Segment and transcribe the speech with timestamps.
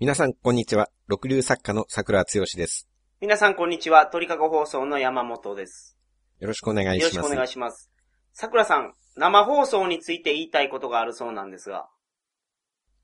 [0.00, 0.88] 皆さん、こんにちは。
[1.08, 2.88] 六流作家の桜つよしです。
[3.20, 4.06] 皆さん、こんにちは。
[4.06, 5.98] 鳥かご放送の山本です。
[6.38, 7.16] よろしくお願いします。
[7.16, 7.90] よろしくお願いします。
[8.32, 11.86] 桜さん、生放送について言いたいことがあるそうなんですが。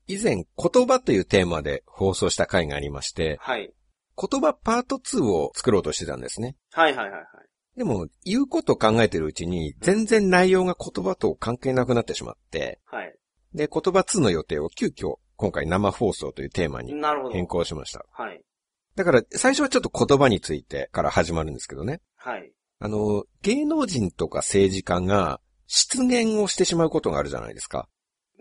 [0.07, 3.71] 以前、言葉というテーマで放送した回がありまして、はい。
[4.19, 6.55] 言葉パート2を作ろうとしてたんですね。
[6.71, 7.27] はいはいはいはい。
[7.77, 13.15] でも、言うことを考えてるうちに、全然内容が言葉と関係なくなってしまって、はい。
[13.53, 16.93] で、言葉2の予定を急遽、今回生放送というテーマに。
[17.31, 18.05] 変更しました。
[18.11, 18.41] はい。
[18.95, 22.01] だから、最初はちょっと言葉についてから始まるんですけどね。
[22.15, 22.51] はい。
[22.79, 27.87] あの、芸能人とか政治家が失言をしてしまうことがあるじゃないですか。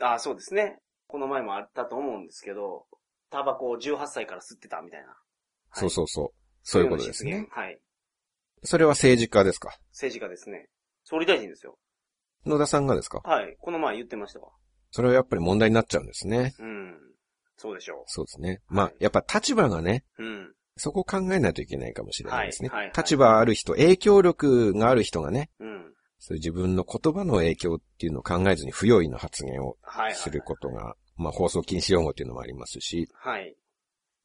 [0.01, 0.78] ああ、そうですね。
[1.06, 2.87] この前もあったと思うんですけど、
[3.30, 5.09] タバコを18歳から吸ってたみたいな。
[5.09, 5.16] はい
[5.73, 6.28] そうそうそう。
[6.62, 7.78] そういうことですねはい。
[8.62, 9.76] それは政治家ですか？
[9.93, 10.68] 政治家ですね。
[11.04, 11.76] 総理大臣ですよ。
[12.46, 13.21] 野田さんがですか？
[13.24, 13.56] はい。
[13.60, 14.49] この前言ってましたわ。
[14.97, 16.55] それはやっぱり問題になっちゃうんですね。
[16.59, 16.95] うん。
[17.59, 18.63] そうでしょそうですね。
[18.66, 20.25] まあ、やっぱ立場がね、う。
[20.25, 20.52] うん。
[20.79, 22.71] そこを考えないといけないかもしれないですね。
[22.71, 25.93] はいはいはい立場ある人、影響力がある人がね、うん。
[26.19, 30.15] そういう自分の言葉の影響っていうのを考えずに不用意な発言をはいはい。
[30.15, 33.55] することが、まあ放送禁止用語っていうのもありますし、はい。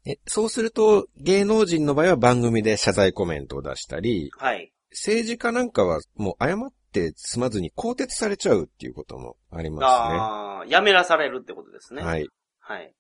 [0.06, 4.72] えそうすると芸能人の場合は番組で謝罪コメントを出したり、はい。
[4.92, 12.02] 政治家なんかはもう誤って済まずに更迭されちゃうっていうこともありますああ、やめらされるってことですね。
[12.02, 12.08] ね。。
[12.08, 12.28] はいい。
[12.59, 12.94] はい。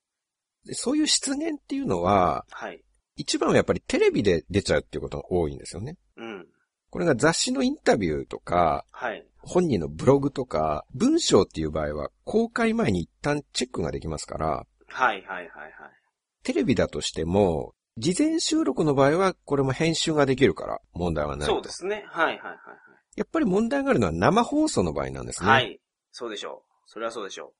[0.65, 2.83] でそういう失言っていうのは、はい。
[3.15, 5.97] 一番はやっぱりテレビで出ちゃうっていうことが多いんですよね。
[6.17, 6.47] うん。
[6.89, 9.25] これが雑誌のインタビューとか、はい。
[9.39, 15.49] 本人のブログとか、文章っていう場合は公開前に一旦チェックができますから、はいはいはいはい。
[16.43, 21.55] テレビだとしても、事前収録の場合はこれも編集ができるから問題はないと。
[21.55, 22.05] そうですね。
[22.07, 22.57] はいはいはい
[23.15, 25.49] やっぱり問題があるのは生放送の場合なんですね。
[25.49, 25.63] はい。
[25.65, 25.81] はい。
[26.11, 26.71] そうでしょう。
[26.85, 27.53] それはそうでしょ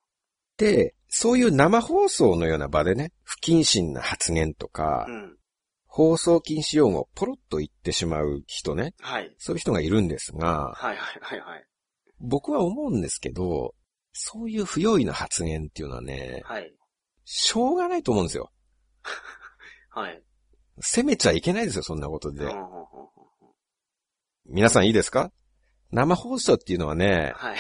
[0.58, 5.12] で、そういう生放送のような場でね、不謹慎な発言とか、う。
[5.12, 5.38] うん。
[5.86, 9.36] 放送禁止用語をポロッと言ってしまう人ね、はい。
[9.38, 11.66] そういう人がいるんですが、はいはいはいはい。
[12.22, 13.76] 僕は思うんですけど、
[14.14, 16.74] そういう不用意な発言っていうのはね、はい。
[17.26, 18.52] しょうがないと思うんですよ。
[19.90, 20.24] はい。
[20.80, 22.50] 責めちゃいけないですよ、そんなことで。
[24.46, 25.32] 皆さんいいですか？
[25.92, 27.58] 生放送っていうのはね、はい。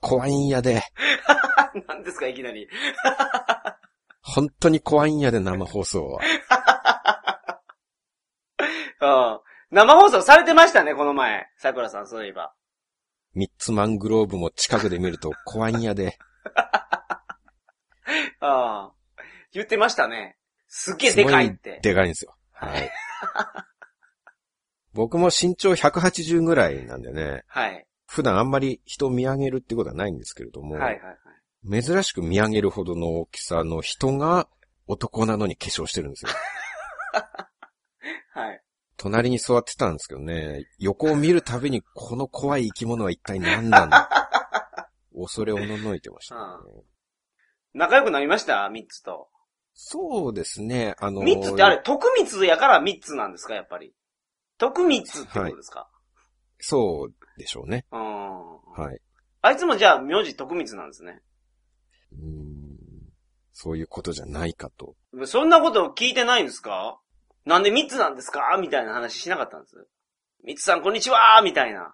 [0.00, 0.82] 怖いんやで、
[1.88, 2.68] 何ですか、いきなり。
[4.22, 6.20] 本当に怖いんやで、生放送は。
[9.00, 9.06] う
[9.38, 9.40] ん
[9.72, 11.48] 生放送されてましたね、この前。
[11.56, 12.52] 桜さん、そういえば。
[13.34, 16.18] ミッツマングローブも近くで見ると怖いんやで。
[18.40, 18.92] ああ。
[19.52, 20.36] 言ってましたね。
[20.68, 21.80] すっげえでかいって。
[21.82, 22.36] でかいんですよ。
[22.52, 22.90] はい。
[24.94, 27.86] 僕も身長180ぐらいなんでね、はい。
[28.06, 31.82] 普段あんまり人を見上げるってことはないんですけれども、はいはいはい。
[31.82, 34.48] 珍しく見上げるほどの大きさの人が
[34.86, 36.30] 男なのに化粧してるんですよ。
[38.34, 38.60] はい。
[38.96, 44.08] 隣に座ってたんですけどね、横を見るたびにこの怖い生き物は一体何なんだ？
[45.14, 46.82] 恐れおののいてました、ね。
[47.74, 48.68] 仲良くなりました？
[48.68, 49.28] ミッツと。
[49.74, 53.94] そうですね、あのーミッツってあれ、徳光やからミッツなんですか、やっぱり。
[54.62, 55.88] 徳光ってことですか、
[56.60, 57.84] そうでしょうね。
[57.90, 58.00] うん。
[58.00, 59.00] はい。
[59.40, 61.20] あいつもじゃあ、名字徳光なんですね。
[62.12, 62.52] うーん
[63.52, 64.94] そういうことじゃないかと。
[65.26, 67.00] そんなこと聞いてないんですか？
[67.44, 68.56] なんでミッツなんですか？
[68.60, 69.74] みたいな話しなかったんです。
[70.44, 71.92] ミッツさんこんにちはみたいな。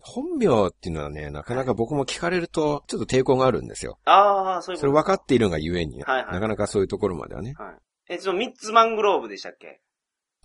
[0.00, 3.98] 本名っていうのはね、なかなか僕も聞かれると、ちょっと抵抗があるんですよ。
[4.06, 7.54] ああ、そういうことそれ分かっているがゆえに、はいはいなかなかそういうところまではね。
[7.58, 8.14] はい。
[8.14, 9.82] え、そのミッツマングローブでしたっけ？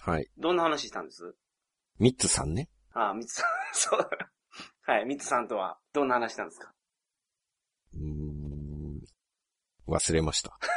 [0.03, 0.27] はい。
[0.37, 1.35] どんな話したんです？
[1.99, 2.69] ミッツさんね。
[2.93, 4.09] ああ、ミッツさん、 そう。
[4.83, 6.73] はい、ミッツさんとはどんな話したんですか？
[7.93, 9.01] うーん
[9.87, 10.57] 忘れました。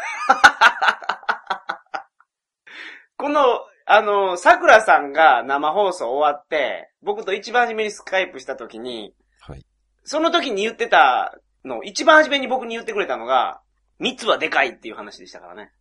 [3.16, 3.40] この、
[3.86, 9.64] あの、桜さんが生放送終わって、僕と一番初めにスカイプした時に、はい。
[10.04, 13.62] その時に言ってたの、一番初めに僕に言ってくれたのが、
[13.98, 15.72] ミツはでかいっていう話でしたからね。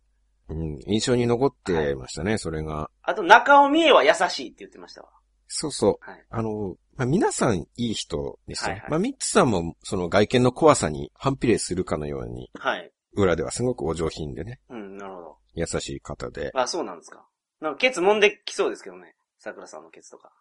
[0.48, 2.90] うん、印象に残ってましたね、それが。
[3.02, 5.08] あと、中尾美恵は優しいって言ってましたわ。
[5.48, 6.10] そうそう。
[6.10, 6.24] はい。
[6.30, 8.72] あの、まあ、皆さんいい人ですよ。
[8.72, 12.90] はいはいまあ、ミッツさんも、その外見の怖さに反比例するかのように、はい。
[13.16, 15.36] 裏ではすごくお上品でね、うん、なるほど。
[15.54, 16.50] 優しい方で。
[16.54, 17.26] あ、そうなんですか。
[17.60, 19.14] なんか、ケツ揉んできそうですけどね。
[19.38, 20.32] 桜さんのケツとか。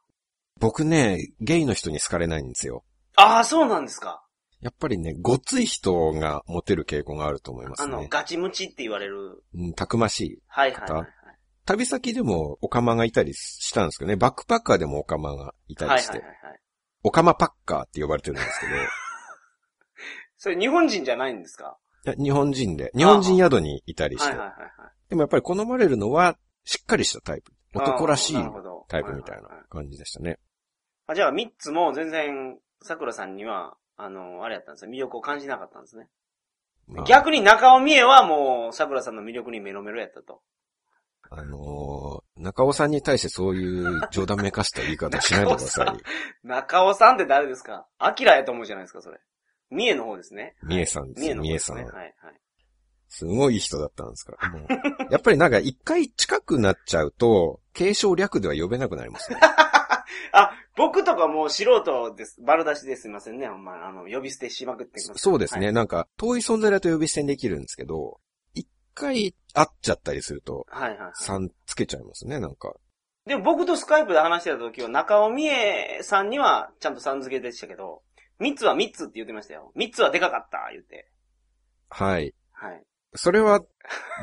[0.60, 2.84] 僕ね、ゲイの人に好かれないんですよ。
[3.16, 4.24] ああ、そうなんですか。
[4.64, 8.08] やっぱりね、ごつい人がモテる傾向があると思いますあの、ね。
[8.10, 9.44] ガチムチって言われる。
[9.54, 10.40] うん、たくましい。
[10.48, 11.08] はいはいはい、はい。
[11.66, 16.60] 旅先でもオカマがいたりしたんですけどね、バックパッカーでもオカマがいたりして、はいはいはいはい。
[17.04, 18.72] オカマパッカーって呼ばれてるんですけど、
[20.38, 21.78] それ日本人じゃないんですか？
[22.06, 24.48] いや日本人で、日本人宿にいたりしてはいはい。
[24.50, 25.10] はいはい。
[25.10, 27.52] でもやっぱり好まれるのは、しっかりしたタイプ。
[27.76, 28.36] 男らしい
[28.88, 30.38] タイプみたいな感じでしたね。
[31.08, 34.92] あじゃあ、三つも全然、桜さんには、あの、あれやったんですよ。
[34.92, 36.08] 魅力を感じなかったんですね。
[36.88, 40.42] まあ逆に中尾美恵はもう、桜さんの魅力にメロメロやったと。
[41.30, 46.48] あのー中尾さんに対してそういう冗談めかした言い方しないでください。
[46.48, 47.86] 中尾さんって誰ですか？
[48.00, 49.20] アキラやと思うじゃないですか、それ。
[49.70, 50.56] 三重の方ですね。
[50.64, 51.76] みえさんですよ、三重のみえさん。
[51.78, 52.14] はい、はい。
[53.08, 54.50] すごい人だったんですから。
[54.50, 54.68] もう
[55.12, 59.40] やっぱりなんか一回近くなっちゃうと、継承略では呼べなくなりますね。
[60.32, 62.42] あ、僕とかもう素人です。
[62.42, 63.48] 丸出しですいませんね。
[63.48, 65.22] ほんま、あの、呼び捨てしまくってます。
[65.22, 65.68] そうですね。
[65.68, 65.74] はい。
[65.74, 68.20] なんか、遠い存在だと呼び捨てにできるんですけど、
[68.54, 71.12] 一回会っちゃったりすると、はい、はい。
[71.14, 72.74] さんつけちゃいますね、なんか。
[73.26, 78.02] でも僕とスカイプで話してた時は、中尾美恵さんにはちゃんとさん付けでしたけど、
[78.40, 79.72] 三つは三つって言ってましたよ。
[79.76, 81.10] 三つはでかかった、言って。
[81.90, 82.34] はい。
[82.52, 82.84] はい。
[83.16, 83.62] それは、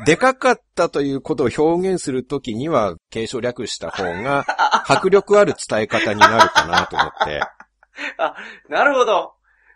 [0.05, 4.45] でかかったということを表現するときには、継承略した方が、
[4.87, 7.41] 迫力ある伝え方になるかなと思って。
[8.69, 9.33] なるほど。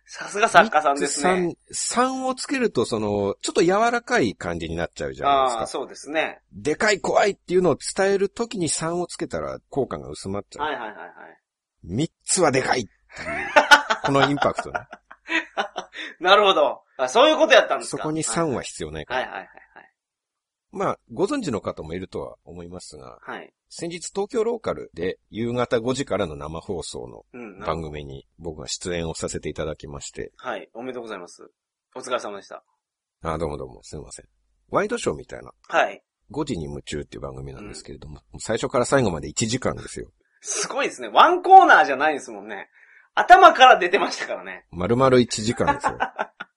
[0.07, 1.55] さすが作家さんですね。
[1.71, 5.67] 3、3をつけると、その、ちょっと柔らかい感じになっちゃうじゃないですああ、か。
[5.67, 6.41] そうですね。
[6.53, 10.65] でかい怖いっていうのを伝えるときに3をつけたら効果が薄まっちゃう。
[10.65, 11.07] はいはいはいはい。
[11.87, 13.29] 3つはでかいっていう、
[14.03, 14.79] このインパクトね。
[16.19, 16.84] なるほど。
[16.97, 18.03] あそういうことやったんですか？
[18.03, 19.21] そこに3は必要ないから。
[19.21, 19.49] はいはいはい
[20.71, 23.37] まあ、ご存知の方もいるとは思いますが、はい。
[23.37, 23.53] はい。
[23.69, 27.59] 先日東京ローカルで夕方5時からの生放送のうん。
[27.61, 30.69] 番組に僕が出演をさせていただきまして、はい。
[30.73, 31.49] おめでとうございます。
[31.95, 32.61] お疲れ様でした。
[33.21, 34.25] あ、どうもどうも、すみません。
[34.69, 36.03] ワイドショーみたいな、はい。
[36.31, 40.11] 5時に夢中っていう番組なんですけれども、最初から最後まで1時間ですよ。
[40.41, 41.07] すごいですね。
[41.07, 42.69] ワンコーナーじゃないですもんね。
[43.13, 44.65] 頭から出てましたからね。
[44.71, 45.97] 丸々1時間ですよ。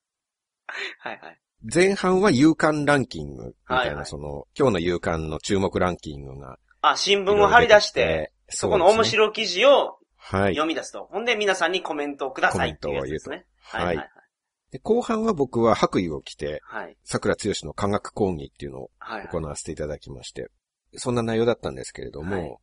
[1.00, 1.38] はいはい。
[1.62, 6.58] 前半は夕刊ランキングみたいな、はいはいその、今日の夕刊の注目ランキングが。
[6.82, 10.54] あ、新聞を貼り出して、、そこの面白い記事をはい。
[10.54, 11.04] 読み出すと。
[11.04, 13.46] ほんで皆さんにコメントをくださいっていうやつですね。
[13.72, 14.10] コメントを言うとはい
[14.70, 16.84] で後半は僕は白衣を着て、はい。
[16.84, 16.96] はい。
[17.02, 19.20] 桜剛の科学講義っていうのをはい。
[19.20, 20.50] はい行わせていただきまして、
[20.94, 22.58] そんな内容だったんですけれども、はい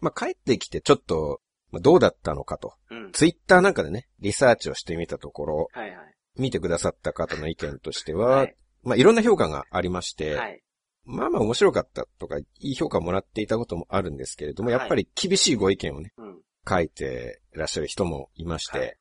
[0.00, 1.40] まあ帰ってきてちょっと、
[1.70, 3.12] まあどうだったのかと、うん。
[3.12, 6.14] ツイッターなんかでね、リサーチをしてみたところ、はいはい。
[6.38, 8.56] 見てくださった方の意見としては、はい。
[8.82, 10.62] まあいろんな評価がありまして、はい。
[11.04, 16.38] まあまあ面白かったとか、いい評価をもらっていたこともあるんですけれども、はいやっぱり厳しいご意見をね、うん。
[16.68, 18.96] 書いていらっしゃる人もいまして、はい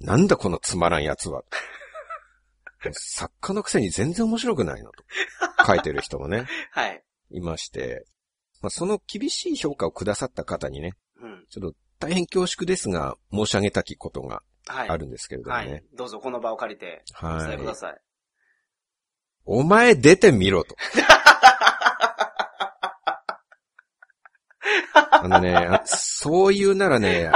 [0.00, 1.44] なんだこのつまらんやつは。
[2.92, 5.04] 作家のくせに全然面白くないのと。
[5.66, 7.02] 書いてる人もね、 はい。
[7.30, 8.06] いまして、
[8.60, 11.46] まあ、その厳しい評価をくださった方にね、うん。
[11.48, 14.88] ちょっと大変恐縮ですが、申し上げたきことがはい。
[14.88, 15.70] あるんですけれどもね。
[15.70, 15.84] はい。
[15.94, 17.46] どうぞこの場を借りて、おはい。
[17.46, 17.96] 伝えください。
[19.44, 20.74] お前出てみろと。
[25.10, 27.30] あのね、あそう言うならね、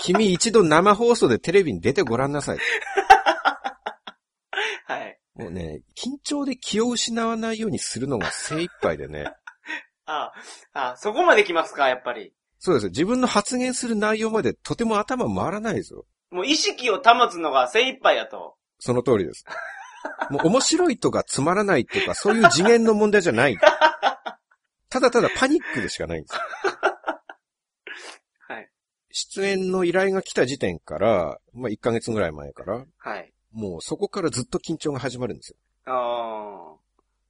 [0.00, 2.58] 君一度生放送でテレビに出てごらんなさい。
[4.84, 5.18] はい。
[5.34, 9.32] もうね、緊張で気を失わないようにするのが精一杯でね。
[10.06, 10.32] あ
[10.72, 12.32] あ、そこまで来ますか、やっぱり。
[12.58, 12.90] そうですよ。
[12.90, 16.06] 自分の発言する内容までとても頭回らないですよ。
[16.36, 18.56] もう意識を保つのが精一杯やと。
[18.78, 19.46] その通りです。
[20.30, 23.56] もう面白いとかつまらないとか、そういう次元の問題じゃない。
[24.90, 26.34] ただただパニックでしかないんです。
[28.48, 28.70] はい。
[29.10, 33.32] 出演の依頼が来た時点から、まあ1ヶ月ぐらい前から、はい。
[33.52, 35.56] もうそこからずっと緊張が始まるんですよ。
[35.86, 36.76] あ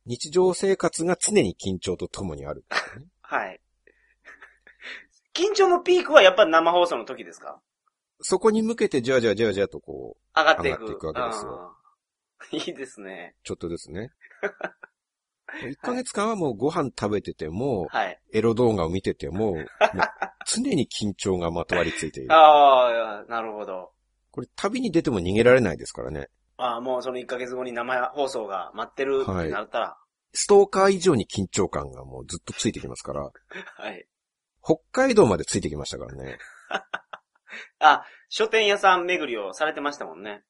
[0.05, 2.67] 日常生活が常に緊張と共にある、ね。
[3.23, 3.37] あ。
[3.37, 3.61] はい。
[5.33, 7.61] 緊張のピークはやっぱり生放送の時ですか？
[8.21, 10.75] そこに向けてじわじわじわじわとこう、上がっていく。
[10.75, 11.77] 上がっていくわけですよ。
[12.53, 13.35] いいですね。
[13.45, 14.13] ちょっとですね。
[15.63, 18.21] 1ヶ月間はもうご飯食べてても、はい。
[18.33, 19.67] エロ動画を見てても、 もう
[20.47, 22.33] 常に緊張がまとわりついている。
[22.33, 23.93] ああ、なるほど。
[24.31, 26.29] これ旅に出ても逃げられないですからね。
[26.59, 29.99] ああ、もうその1ヶ月後に生放送が待ってるってなったら、
[30.33, 34.07] ストーカー以上に緊張感がもうずっとついてきますから、はい。
[34.63, 36.39] 北海道までついてきましたからね。
[37.81, 40.43] あ、書店屋さん巡りをされてましたもんね。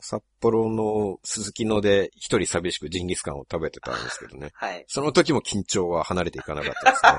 [0.00, 4.50] 札幌の鈴木野で一人寂しくジンギスカンを食べてたんですけどね。
[4.56, 4.84] はい。
[4.88, 7.12] その時も緊張は離れていかなかったですね。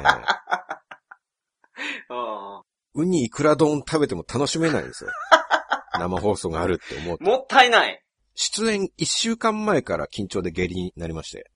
[2.10, 2.62] うん
[2.98, 5.10] ウニイクラ丼食べても楽しめないんですよ。
[6.00, 7.24] 生放送があるって思うと。
[7.26, 8.02] もったいない。
[8.36, 11.52] 出演一週間前から緊張で下痢になりまして。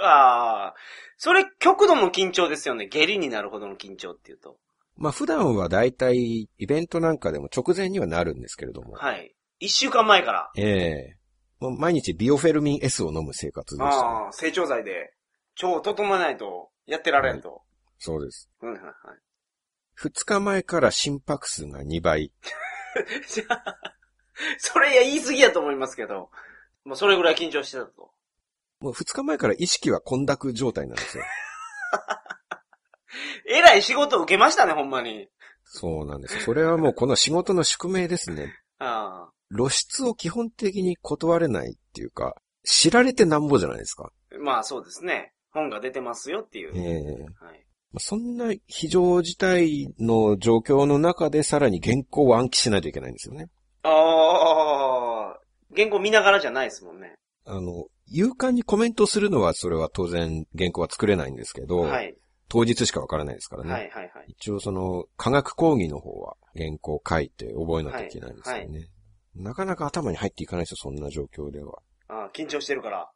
[0.00, 0.74] ああ。
[1.18, 2.86] それ、極度の緊張ですよね。
[2.86, 4.56] 下痢になるほどの緊張っていうと。
[5.00, 8.92] まあ普段はだいたいイベントなんかでも直前にはなるんですけれども。
[8.92, 9.34] はい。
[9.58, 10.50] 一週間前から。
[10.56, 11.16] ええ
[11.58, 14.02] もう毎日ビオフェルミン S を飲む生活でした、ね。
[14.02, 15.12] ああ、成長剤で、
[15.62, 17.62] 腸を整えないと、やってられんと。
[17.98, 18.50] そうです。
[18.60, 18.94] はいはいはい。
[19.94, 22.32] 二日前から心拍数が2倍。
[23.28, 23.78] じゃあ、
[24.58, 26.30] それいや言い過ぎやと思いますけど、
[26.84, 28.10] もうそれぐらい緊張してたと。
[28.80, 31.24] もう二日前から意識は混濁状態なんですよ。
[33.48, 35.28] えらい仕事受けましたね、ほんまに。
[35.64, 36.40] そうなんです。
[36.40, 38.54] それはもうこの仕事の宿命ですね。
[38.78, 44.12] あ露出を基本的に断れないっていうか、知られてなんぼじゃないですか。
[44.32, 44.38] あ。
[44.38, 45.32] まあそうですね。
[45.50, 46.72] 本が出てますよっていう。
[46.74, 47.66] ええはい。
[47.92, 53.48] まあそんな非常事態の状況の中でさらに原稿を暗記しないといけないんですよね。
[53.82, 55.40] ああ、
[55.74, 57.14] 原稿見ながらじゃないですもんね。
[57.46, 62.14] あの、勇敢にコメントするのはそれは当然原稿は作れないんですけど、はい。
[62.50, 63.72] 当日しかわからないですからね。
[63.72, 64.10] はいはいはい。
[64.28, 68.88] 一応その科学講義の方は原稿を書いて覚えなきゃいけないんですよね。
[69.36, 71.78] なかなか頭に入っていかないですよ、そんな状況では。
[72.08, 73.08] ああ緊張してるから。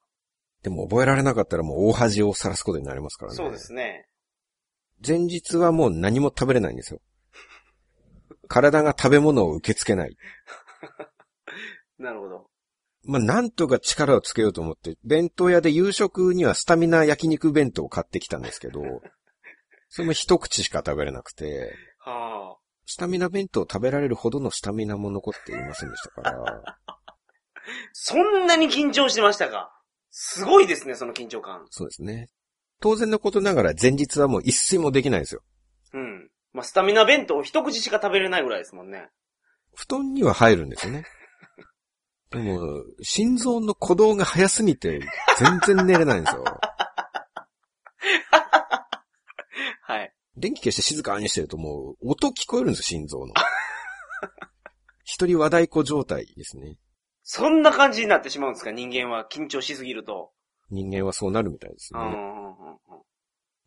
[0.62, 3.36] でも覚えられなかったらもう大恥をさらすことになりますからね。
[3.36, 4.06] そうですね。
[5.06, 7.00] 前日はもう何も食べれないんですよ。
[8.46, 10.16] 体が食べ物を受け付けない。
[11.98, 12.46] なるほど。
[13.06, 18.80] まあ、なんとか力をつけようと思って、弁当屋で夕食にはスタミナ焼肉弁当を買ってきたんですけど、
[19.94, 26.78] それも一口しか食べれなくて、はスタミナ弁当を食べられるほどのスタミナも残っていませんでしたから、あ。
[27.92, 29.70] そんなに緊張してましたか？
[30.10, 31.64] すごいですね、その緊張感。
[31.70, 32.28] そうですね。
[32.80, 35.42] 当然のことながら前日はもう一睡もできないんですよ。
[35.92, 36.28] うん。
[36.52, 39.10] まあ、スタミナ弁当一口しか食べれないぐらいですもんね。
[39.76, 41.04] 布団には入るんですよね。
[42.32, 44.98] でも、心臓の鼓動が早すぎて、
[45.38, 46.42] 全然寝れないんですよ。
[50.36, 50.40] はい。
[50.40, 53.34] 電気消して静かにしてるともう、音聞こえるんですよ、心臓の。
[55.04, 56.78] 一人和太鼓状態ですね。
[57.22, 60.32] そんな感じになってしまうんですか人間は緊張しすぎると。
[60.70, 62.00] 人間はそうなるみたいですね。
[62.00, 62.78] うんうんうんうん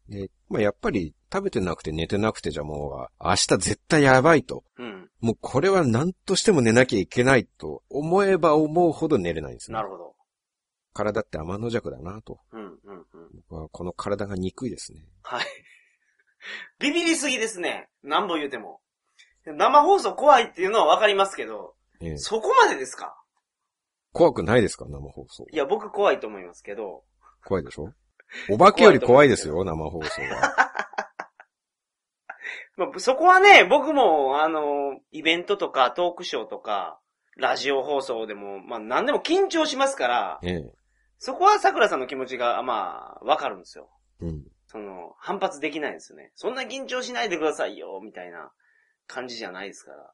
[0.09, 4.63] で、まあ、やっぱり食べてなくて寝てなくてじゃもう、明日絶対やばいと。
[4.77, 5.09] うん。
[5.19, 9.75] もうこれは何としても寝なきゃいけないと思えば思うほど寝れないんですね。
[9.75, 10.15] なるほど。
[10.93, 12.39] 体って天の弱だなと。
[12.51, 13.05] うんうんうん。
[13.50, 15.01] 僕はこの体が憎いですね。
[15.24, 15.45] はい。
[16.79, 17.89] ビビりすぎですね。
[18.03, 18.82] 何本言うても。
[19.46, 23.15] 生放送怖いっていうのはわかりますけど、ええそこまでですか？
[24.13, 24.86] 怖くないですか？
[24.88, 25.46] 生放送。
[25.51, 27.03] いや、僕怖いと思いますけど、
[27.46, 27.94] 怖いでしょ？
[28.50, 30.53] お化けより怖いですよ、生放送は。
[32.75, 37.00] まあ、そこはね、僕も、あの、イベントとかトークショーとか、
[37.36, 40.72] ラジオ放送でも、まあ何でも緊張しますから、ええ。
[41.20, 43.89] そこは桜さんの気持ちが、まあ、わかるんですよ。
[44.20, 44.47] うん。
[44.67, 46.31] その、反発できないんですよね。
[46.36, 48.51] そんな緊張しないでくださいよ、みたいな
[49.07, 50.13] 感じじゃないですから。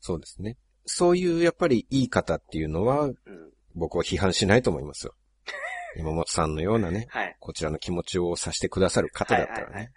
[0.00, 0.56] そうですね。
[0.86, 3.14] そういうやっぱりいい方っていうのは、うん。
[3.74, 5.14] 僕は批判しないと思いますよ。
[5.96, 7.36] 山本さんのようなね、はい。
[7.38, 9.92] こちらの気持ちをさせてくださる方だったらね。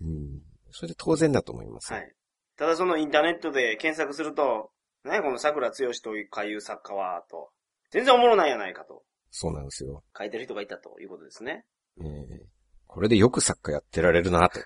[0.00, 0.42] うん。
[0.70, 1.98] それで当然だと思いますよ。
[1.98, 2.06] はい。
[2.06, 2.14] はい。
[2.56, 4.72] ただそのインターネットで検索すると、
[5.04, 7.52] 何この桜剛というかいう作家は、と。
[7.90, 9.04] 全然おもろないやないかと。
[9.30, 10.02] そうなんですよ。
[10.16, 11.66] 書いてる人がいたということですね。
[12.00, 12.57] ええ
[12.88, 14.58] これでよく作家やってられるなと。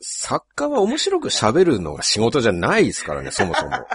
[0.00, 3.70] 作家は面白く喋るのが仕事じゃないですからね、そもそも。
[3.70, 3.86] は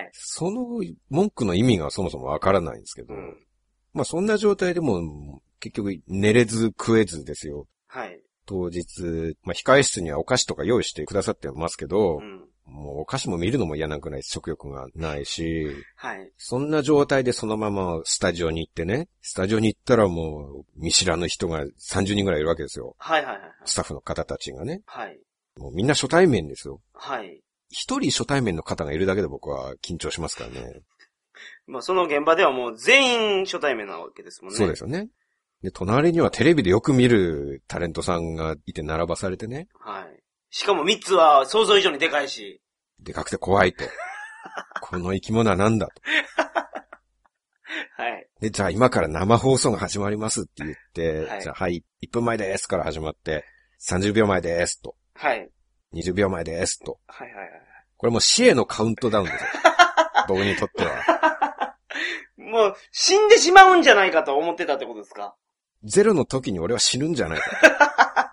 [0.00, 0.10] い。
[0.12, 0.66] その
[1.10, 3.36] 文句の意味がそもそもわからないんですけど、うん。
[3.92, 7.68] まあそんな状態でも結局寝れず食えずですよ。
[7.86, 8.20] はい。
[8.46, 12.45] 当日、まあ控え室にはお菓子とか用意してくださってますけど、うん。
[12.66, 14.22] もうお菓子も見るのも嫌なくらい？
[14.22, 16.30] 食欲がないし、はい。
[16.36, 22.96] そんな状態でそのままスタジオに行ってね、スタジオに行ったらもう見知らぬ人が30人ぐらいいるわけですよ。
[22.98, 23.50] はいはいはいはい。
[23.64, 24.82] スタッフの方たちがね。
[24.86, 25.18] はい。
[25.56, 26.80] もうみんな初対面ですよ。
[26.92, 27.40] はい。
[27.68, 30.80] 一人初対面の方がいるだけで僕は緊張しますからね。
[31.66, 34.58] まあその現場ではもう全員初対面なわけですもんね。
[34.58, 35.08] そうですよね。
[35.62, 39.68] で、隣にはテレビでよく見るタレントさんがいて並ばされてね。
[39.80, 40.22] はい。
[40.50, 42.60] しかも3つは想像以上にでかいし。
[43.00, 43.84] でかくて怖いと。
[44.80, 45.92] この生き物は何だと。
[47.96, 48.28] はい。
[48.40, 53.44] で、じゃあ今から生放送が始まりますって言って、はいじゃあはい、1分前ですから始まって、
[53.86, 54.96] 30秒前ですと。
[55.14, 55.50] はい。
[55.94, 56.98] 20秒前ですと。
[57.06, 57.50] はいはいはい。
[57.96, 59.50] これもう死へのカウントダウンですよ。
[60.28, 61.76] 僕にとっては。
[62.36, 65.34] もう死んでしまうんじゃないかと思ってたってことですか
[65.82, 68.32] ゼロの時に俺は死ぬんじゃないか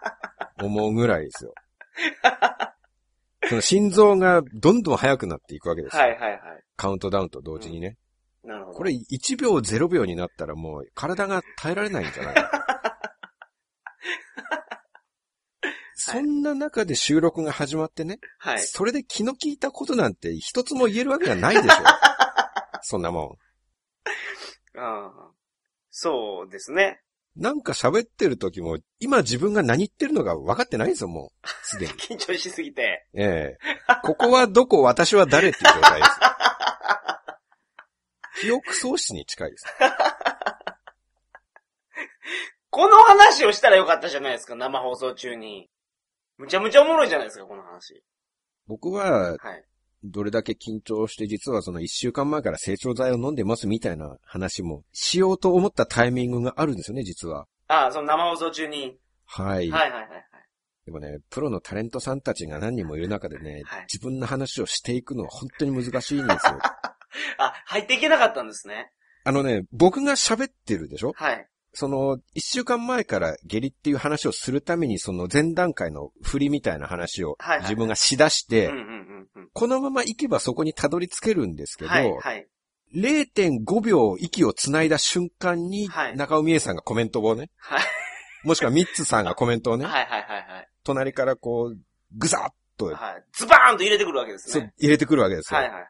[0.59, 1.53] と思うぐらいですよ。
[3.49, 6.01] その心臓がどんどん速くなっていくわけですよ。
[6.01, 6.41] はいはいはい。
[6.77, 7.97] カウントダウンと同時にね。
[8.43, 8.77] なるほど。
[8.77, 12.35] これ1秒0秒になったらもう体が耐えられないんじゃない？
[12.35, 12.51] か。
[15.95, 18.59] そんな中で収録が始まってね、はい。
[18.59, 21.75] それで気の利いたことなんて一つも言えるわけがないでしょ。
[22.81, 23.37] そんなも
[24.73, 25.11] うん。
[25.91, 27.01] そうですね。
[27.37, 27.41] ん。
[27.41, 31.47] なんか喋ってる時も、今自分が何言ってるのか分かってないんですよ、もう。
[31.63, 31.93] すでに。
[31.99, 33.07] 緊張しすぎて。
[33.13, 36.11] ええここはどこ、私は誰っていう状態です。
[38.41, 39.65] 記憶喪失に近いです。
[42.69, 45.69] この話をしたらよかったじゃないですか、生放送中に。
[46.37, 48.03] むちゃむちゃおもろいじゃないですか、この話。
[48.67, 49.65] 僕は、はい。
[50.03, 57.47] どれだけ緊張して、実はその一週間前から成長剤を飲んでますみたいな話もしようと思ったタイミングがあるんですよね、実は。
[57.67, 58.97] ああ、その生放送中に。
[59.25, 59.69] はい。
[59.69, 60.09] はいはいはいはい。
[60.85, 66.59] でもね、プロのタレントさんたちが何人もいる中でね、はい自分の話をしていくのは本当に難しいんですよ。
[67.37, 68.91] あ、入っていけなかったんですね。
[69.23, 71.13] あのね、僕が喋ってるでしょ？
[71.15, 71.47] はい。
[71.75, 79.02] その、一週間前から下痢っていう話をするために、その前段階の振りみたいな話をはいはい自分がしだして、うんうんうんうん。
[79.53, 82.47] このまま行けばそこにたどり着けるんですけど、はいはい。
[82.95, 87.81] 0.5秒息を繋いだ瞬間にはい、中尾美恵さんがコメントをね、はい。
[88.43, 90.69] もしくはミッツさんがコメントをね、はいはいはいはい。
[90.83, 91.77] 隣からこう、
[92.15, 93.23] ぐざっと、はい。
[93.33, 94.73] ズバーンと入れてくるわけですね。
[94.77, 95.59] 入れてくるわけですよ。
[95.59, 95.89] はいはいはい。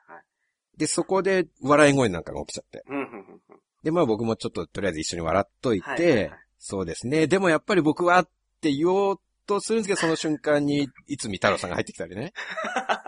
[0.78, 2.84] で、そこで笑い声なんかが起きちゃって。
[2.88, 3.60] うんうんうんうん。
[3.84, 7.28] で、まあ僕もちょっととりあえず一緒に笑っといて、はいはいはいそうですね。
[7.28, 8.30] でもやっぱり僕はっ
[8.62, 12.32] て言おうとするんですけど、その瞬間に、いつみ太郎さんが入ってきたりね。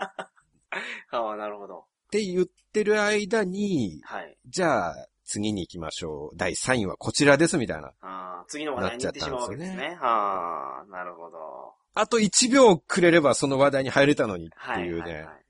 [1.10, 1.78] ああ、なるほど。
[1.78, 4.36] って言ってる間に、はい。
[4.46, 6.36] じゃあ、次に行きましょう。
[6.36, 7.88] 第3位はこちらです、みたいな。
[8.00, 9.98] ああ、次の話題に行ってしまうわけですね。
[10.00, 11.74] ああ、なるほど。
[11.94, 15.00] あと1秒くれればその話題に入れたのにってはいいうね。
[15.00, 15.46] はいはい。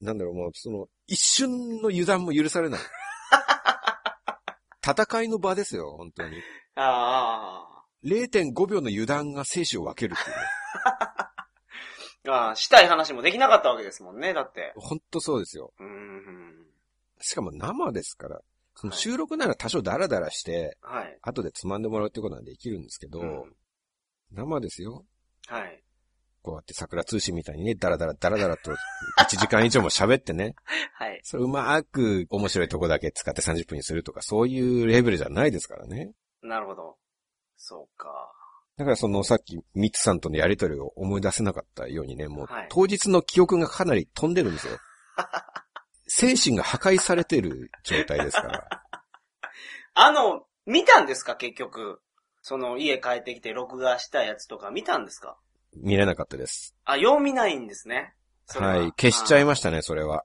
[0.00, 2.80] なんだろう、もう、その、一瞬の油断も許されない。
[4.86, 6.36] 戦いの場ですよ、本当に。
[6.76, 7.66] あ
[8.04, 10.42] 0.5秒の油断が生死を分けるっていうね。
[12.32, 14.72] あ、ああ、したい話もできなかったわけですもんね、だって。
[14.76, 15.72] 本当そうですよ。
[15.78, 16.66] うーん。
[17.20, 18.40] しかも生ですから。
[18.74, 21.18] そのはい収録なら多少ダラダラして、はい。
[21.22, 23.56] 後でつまんでもらうってことはできるんですけど、うん
[24.32, 25.04] 生ですよ。
[25.46, 25.82] はい。
[26.42, 28.72] こうやって桜通信みたいにね、ダラダラダラダラと
[29.22, 30.54] 1時間以上も喋ってね、
[30.94, 31.20] はい。
[31.22, 36.12] それうまく面白いとこだけ使って30分にするとか、そういうレベルじゃないですからね。
[36.42, 36.96] なるほど。
[37.56, 38.32] そうか。
[38.76, 44.78] だからそのさっきミツさんとのやりとりを思い出せなかったようにね、もうはい当日の記憶がかなり飛んでるんですよ。
[46.08, 48.68] 精神が破壊されてる状態ですから。
[49.94, 51.36] あの、見たんですか？
[51.36, 52.00] 結局。
[52.42, 55.36] その、家帰ってきて録画したやつとか見たんですか？
[55.74, 56.76] 見れなかったです。
[56.84, 58.14] あ、よう見ないんですね。
[58.46, 58.92] それはい。
[58.92, 60.24] 消しちゃいまましたね、それは。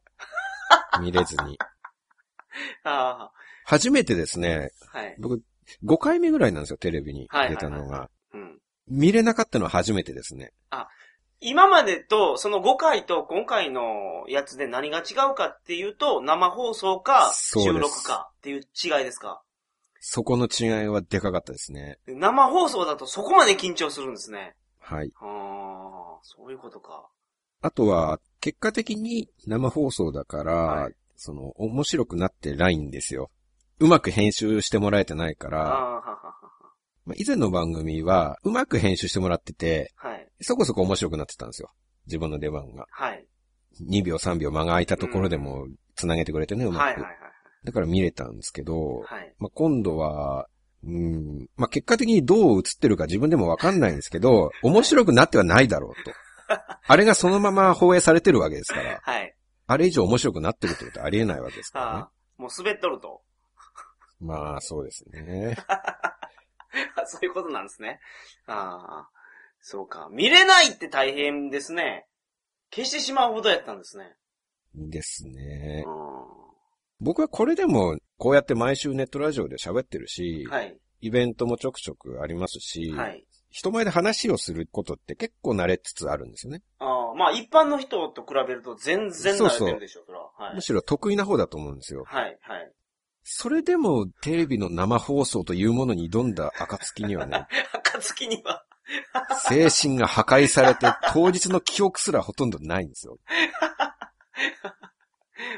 [1.01, 1.57] 見れずに。
[2.83, 3.31] あ
[3.65, 5.15] 初めてですね、あ、はい。
[5.19, 5.41] 僕、
[5.83, 8.01] 5回目ぐらいなんですよ、テレビにはい出たのが。
[8.01, 8.09] うん。
[8.91, 10.51] 見れなかったのは初めてですね。
[11.39, 19.41] 今までと、その5回と今回のやつで何が違うかっていうと、生放送か、収録かっていう違いですか？
[19.99, 21.97] そこの違いはでかかったですね。
[22.07, 24.55] 生放送だとそこまで緊張するんですね。
[24.79, 25.11] はい。
[25.19, 27.07] ああ、そういうことか。
[27.61, 33.29] あとは、結果的に生放送だから、はいその、面白くなってないんですよ。
[33.79, 36.40] うまく編集してもらえてないかああ、ら、
[37.17, 40.09] 以前の番組は、うまく編集してもらってて、は。
[40.09, 40.27] はい。
[40.41, 41.71] そこそこ面白くなってたんですよ。
[42.07, 42.85] 自分の出番が。
[42.91, 43.25] はい。
[43.89, 46.81] 2秒3秒間が空いたところでも、繋げてくれてね、うまく。
[46.81, 47.13] はいはいはい。
[47.63, 49.33] だから見れたんですけど、はい。
[49.39, 50.47] まあ、今度は、
[50.83, 56.11] うん、まあ、結果的にどう映ってるか自分でもわかんないんですけど、 面白くなってはないだろうと。
[56.87, 59.35] あれがそのまま放映されてるわけですから、 はい。
[59.67, 62.05] あれ以上面白くなってるってことはありえないわけですからね
[62.37, 63.21] もう滑っとると。
[64.19, 65.55] まあ、そうですね。
[67.05, 67.99] そういうことなんですね。
[68.47, 69.09] ああ、
[69.61, 70.09] そうか。
[70.11, 72.07] 見れないって大変ですね。
[72.73, 74.15] 消してしまうほどやったんですね。
[74.73, 75.83] ですね。
[75.85, 75.89] う
[76.99, 80.51] 僕はこれでも、こうやって毎週ネットラジオで喋ってるし、ん。
[80.51, 80.77] はい。
[81.01, 83.25] イベントもちょくちょくありますし、はい。
[83.49, 86.61] 人前で話をすることって結構慣れつつあるんですよね。
[86.79, 90.31] ああ、まあ一般の人と比べると全然慣れてるでしょ、それは。
[90.37, 90.61] はいむ。
[90.61, 92.03] しろ得意な方だと思うんですよ。
[92.05, 92.71] はい、はい。
[93.23, 98.65] それでもテレビの生放送というものに挑んだ暁にはね、 暁には。
[99.47, 103.17] 精神が破壊されて当日の記憶すらほとんどないんですよ。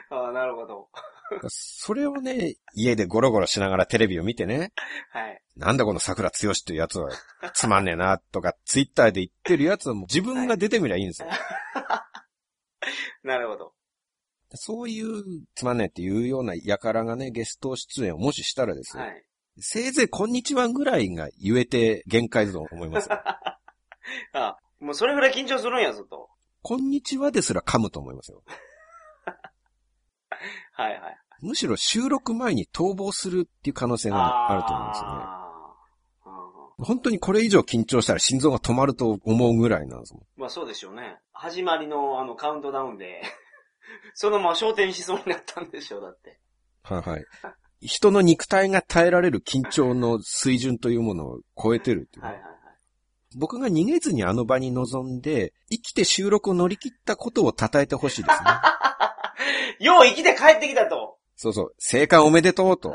[0.10, 0.90] ああ、なるほど。
[1.48, 4.72] それをね、家でゴロゴロしながらテレビを見てね、
[5.10, 5.42] はい。
[5.56, 7.10] なんだこの桜剛っていうやつは
[7.54, 11.30] つまんねえなとか、ツイッターで言ってるやつはもう自分が出てみりゃいいんですよ。
[13.24, 13.74] なるほど。
[14.54, 15.24] そういう
[15.56, 19.04] つまんねえっていうような輩がね、ゲスト出演をもししたらですよ。
[19.04, 19.24] はい。
[19.60, 23.14] せいぜいこんにちはぐらいが言えて限界だと思いますよ。
[23.14, 23.60] あ
[24.34, 26.30] あ、もうそれぐらい緊張するんやぞと。
[26.62, 28.44] こんにちはですら噛むと思いますよ。
[30.74, 31.18] はいはい。
[31.42, 35.26] むしろ収録前に逃亡するっていう可能性があると思うんですよね。
[36.78, 40.24] 本当にこれ以上緊張したら心臓が止まると思うぐらいなんですもん。
[40.38, 41.20] まあそうでしょうね。
[41.32, 43.22] 始まりのあのカウントダウンで、
[44.14, 46.40] そのまま焦点しそうになったんでしょう、だって。
[46.84, 47.26] はいはい。
[47.82, 52.54] 人の肉体が耐えられる緊張の水準というものを超えてるっていうね、はいはいはい。
[53.36, 58.50] 僕が逃げずにあの場に臨んで、生きて収録を乗り切ったことを称えてほしいですね。
[59.80, 61.18] よう生きて帰ってきたと。
[61.36, 61.76] そうそう。
[61.78, 62.94] 生還おめでとうと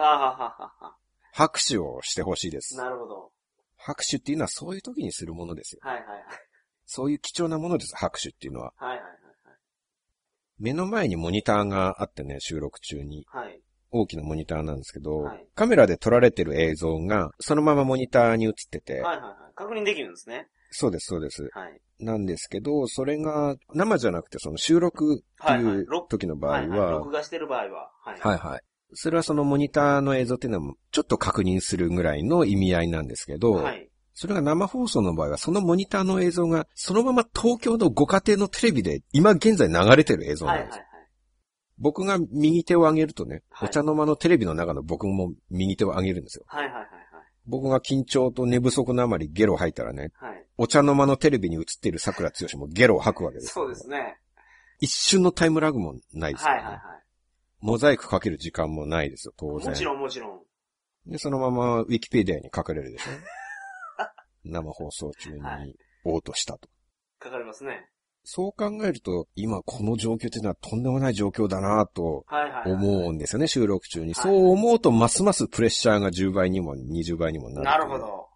[1.33, 2.77] 拍手をしてほしいです。
[2.77, 3.33] なるほど。
[3.77, 5.81] 拍手っていうのはそういう時にするものですよ。
[5.83, 6.24] はいはいはい。
[6.87, 8.72] そういう貴重なものです、拍手っていうのは。
[8.77, 9.17] はいはい
[10.59, 13.25] 目の前にモニターがあってね、収録中に。
[13.29, 13.47] はい。
[13.47, 13.61] はい。
[13.90, 19.35] 大きなモニターなんですけど、はいカメラで撮られてる映像が、そのままモニターに映ってて、はいはいはい。
[19.57, 20.47] 確認できるんですね。
[20.71, 21.49] そうです、そうです。
[21.53, 21.81] はい。
[21.99, 26.79] なんですけど、それが生じゃなくて、その収録ってはいう録時の場合はいはい。
[26.79, 27.90] は、録画してる場合は。
[28.05, 28.21] はい。
[28.21, 28.61] はいはい。
[28.94, 33.88] それはそのモニターの映像っていうのはちょっと確認するぐらいの意味合いなんですけど、はい。
[34.18, 40.88] それが生放送の場合はそのモニターの映像がそのまま東京のご家庭のテレビで今現在流れてる映像はいはいなんです。
[41.78, 46.44] 僕が右手を上げるとね、はいお茶の間のテレビの中の僕も右手を上げるんですよ。
[46.48, 46.64] はい。
[46.64, 46.88] はいはい
[47.46, 50.31] 僕が緊張と寝不足のあまりゲロ吐いたらね、はい。
[50.33, 50.44] はい。
[50.59, 53.64] お茶の間のテレビに映っている桜剛もゲロを吐くわけですよ。
[53.64, 54.18] そうですね。
[54.81, 56.83] 一瞬のタイムラグもないですよ、ねはいはいは
[57.61, 59.62] モザイクかける時間もないですよ、当い。
[59.62, 59.70] 然。
[59.70, 60.40] もちろんもちろん。
[61.11, 63.11] で、そのままウィキペディアに書かれるでしょ。
[64.48, 66.68] 生放送中にはい嘔吐したと。
[67.18, 67.88] かかりますね。
[68.24, 72.72] そう考えると、今この状況っていうのはとんでもない状況だなとはいはいはい。
[72.72, 74.06] 思うんですよね、収録中に。
[74.06, 77.64] はいそう思うと、ますますプレッシャーが10倍にも20倍にもなる。
[77.64, 77.98] なるほ。
[77.98, 78.28] ど。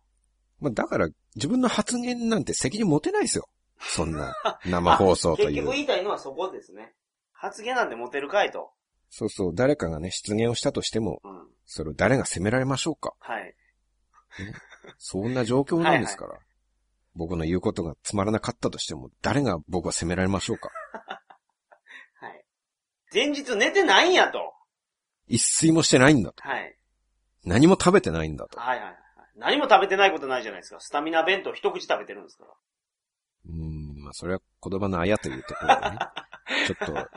[0.60, 3.48] まあ、だから、自分の発言なんて責任持てないですよ。
[3.80, 5.48] そんな、 生放送という。
[5.48, 6.94] 結局言いたいのはそこですね。
[7.32, 8.70] 発言なんて持てるかいと。
[9.10, 11.48] そうそう、誰かがね、失言をしたとしても、うん。
[11.66, 13.12] それを誰が責められましょうか。
[13.18, 13.54] はい。
[14.98, 16.38] そんな状況なんですから。
[17.14, 20.70] 僕の言うことがつまらなかったとしても、誰が僕は責められましょうか？
[22.20, 22.44] はい。
[23.12, 24.54] 前日寝てないんやと。
[25.26, 26.42] 一睡もしてないんだと。
[26.42, 26.76] はい。
[27.44, 28.58] 何も食べてないんだと。
[28.58, 28.96] はいはいはい。
[29.36, 30.80] 何も食べてないことないじゃないですか。
[30.80, 32.50] スタミナ弁当一口食べてるんですから。
[33.46, 35.98] うーん、まあそれは言葉のあやというところでね。
[36.66, 37.08] ちょっと、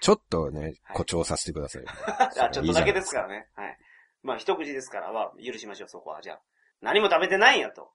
[0.00, 1.88] ちょっとね、誇張させてくださいよ。
[2.40, 3.48] あ、ちょっとだけですからね。
[3.54, 3.78] はい。
[4.22, 6.22] まあ一口ですからは許しましょう、そこは。
[6.22, 6.40] じゃあ。
[6.80, 7.90] 何も食べてないんやと。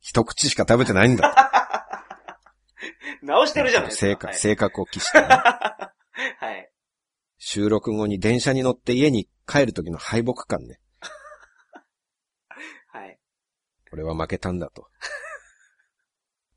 [0.00, 1.34] 一口しか食べてないんだ
[3.22, 3.64] 直してと。
[3.64, 4.06] るじゃないですか。
[4.06, 5.92] 性格、性格を期してね、は
[6.40, 6.46] い。
[6.46, 6.70] はい。
[7.38, 10.80] 収録後に電車に乗って家に帰る時の敗北感ね。
[12.88, 13.18] はい。
[13.92, 14.88] 俺は負けたんだと。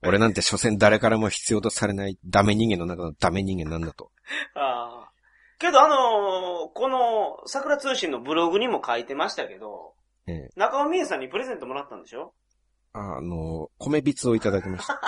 [0.04, 4.12] 俺なんて所詮誰からも必要とされないダメ人間の中のダメ人間なんだと。
[4.54, 5.07] ああ。
[5.60, 9.96] けどあのーこの桜通信のブログにも書いてましたけど、
[10.28, 12.34] ええ中尾美恵さんにプレゼントもらったんでしょ？
[12.94, 15.00] ああの、米びつをいただきました。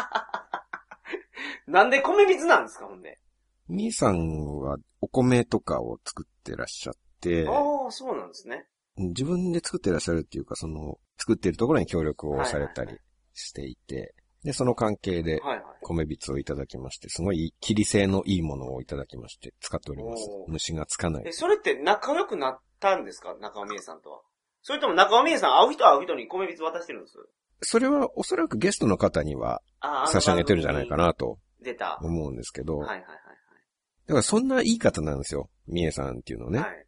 [1.68, 3.20] なんで米びつなんですか、ほんで？
[3.68, 8.66] みーさんはお米とかを作ってらっしゃって、ああ、そうなんですね。
[8.98, 12.98] 自分で作ってらっしゃるっていうか、その、作ってるところに協力をされたり
[13.34, 15.59] していて、で、その関係ではいはい。
[15.90, 21.32] 米びつをいただきまして、すごい切り性のいいものをいただきまして、使っております虫がつかないえ、。
[21.32, 23.36] それって仲良くなったんですか？
[23.42, 24.22] 中尾美恵さんとは。
[24.62, 27.18] それとも中尾美恵さん会う人会う人に米びつ渡してるんです？
[27.62, 29.62] それはおそらくゲストの方には
[30.08, 30.96] 差し上げてるんじゃないか。
[30.96, 31.86] なと出た。
[31.92, 35.50] は思うんですけど、いはいだからそんな言い方なんですよ。
[35.68, 36.54] みえさんっていうのはい。
[36.54, 36.60] ね。
[36.60, 36.86] はい。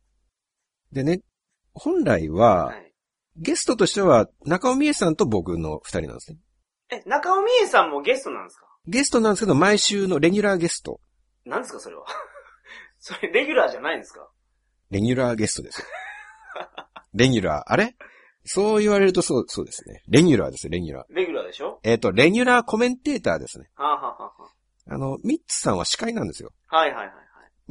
[0.92, 1.22] でね、
[1.74, 2.94] 本来は、はい。
[3.38, 6.40] ゲストとしては中尾みえさんと僕の二人なんですね。
[6.90, 8.66] え、中尾美恵さんもゲストなんですか？
[8.88, 11.00] ゲストなんですけど、毎週のレギュラーゲスト。
[11.46, 12.06] なんですか、それは？
[13.00, 14.28] それ、レギュラーじゃないんですか？
[14.90, 15.88] レギュラーゲストですよ。
[17.14, 17.96] レギュラー、あれ？
[18.44, 20.02] そう言われるとそう、そうですね。
[20.08, 21.16] レギュラーです、レギュラー。
[21.16, 21.80] レギュラーでしょ？
[21.84, 23.70] えっ、と、レギュラーコメンテーターですね。
[23.76, 24.50] はあ、はあは
[24.90, 26.52] あの、ミッツさんは司会なんですよ。
[26.70, 27.16] あ、はいはいはいはい。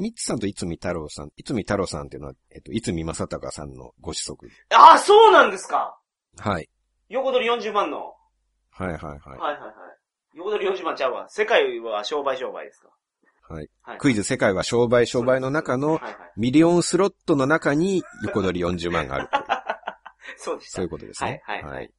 [0.00, 4.48] ミッツさんといつみ太郎さん、いつみ太郎さんっていうのは、えっ、と、いつみ正隆さんのご子息。
[4.72, 5.98] ああ、そうなんですか
[6.38, 6.68] はい。
[7.08, 8.14] 横取り40万の。
[8.70, 9.08] はいはいはい。
[9.08, 9.72] はいはいはい。
[10.34, 11.28] 横取り40万ちゃうわ。
[11.28, 12.90] 世界は商売商売ですか？
[13.54, 13.68] はい。
[13.82, 13.98] はい。
[13.98, 16.00] クイズ世界は商売商売の中の。
[16.36, 19.28] ミリオンスロットの中に横取り40万がある。
[20.38, 20.76] そうでした。
[20.76, 21.42] そういうことですね。
[21.44, 21.90] はいはいはい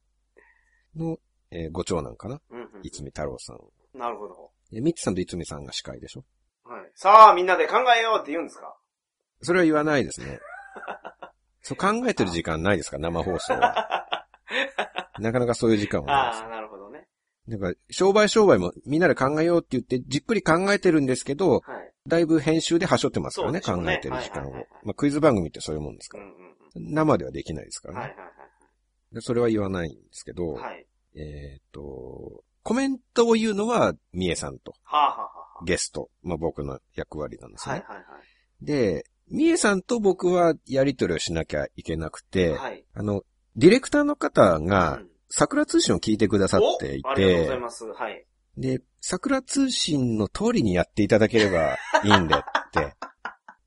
[0.96, 1.16] の、
[1.50, 2.40] えーご長男かな？
[2.50, 3.58] うんうんいつみ太郎さん。
[3.98, 4.50] なるほど。
[4.70, 6.24] でミッツさんといつみさんが司会でしょ？
[6.64, 6.90] はい。
[6.94, 8.74] さあ、みんなで考えようって言うんですか？
[9.42, 10.40] それは言わないですね。
[11.60, 12.98] そう考えてる時間ないですか？
[12.98, 13.98] 生放送は。
[15.18, 16.71] なかなかそういう時間はないですああ、なるほど
[17.46, 17.56] ね。
[17.56, 21.62] だから、商売商売もみんなで考えようって言って、じっくり考えてるんですけど、はい。
[22.08, 24.66] だいぶ編集で端折ってますからね、ね考えてる時間をはいはいはいはい。
[24.84, 26.24] まあ、クイズ番組ってそういうもんですから。
[26.24, 27.96] うんうん生ではできないですかうん。
[27.96, 28.08] らね。
[28.08, 28.32] はいはい
[29.12, 30.62] でそれは言わないんですけど、はい。
[30.62, 30.86] はい。
[31.16, 36.08] えっ、と、コメントを言うのは、みえさんと、はあ、はあはあ、ゲスト。
[36.22, 37.74] まあ、僕の役割なんですね。
[37.74, 38.64] はいはいはい。
[38.64, 42.84] で、みえさんと僕はやりとりをしなきゃいけなくて、はい。
[42.94, 43.22] あの、
[43.56, 47.84] ディレクターの方がうん、桜通信を聞いてくださっていおありがとうございて、ます。
[47.86, 48.26] はい。
[48.58, 52.38] で、桜通信の通りにやっていただければいいんでっ
[52.70, 52.94] て